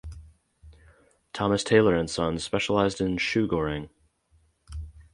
[1.31, 3.91] Thomas Taylor and Sons specialized in shoe goring.